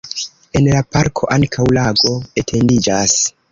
[0.59, 3.17] En la parko ankaŭ lago etendiĝas.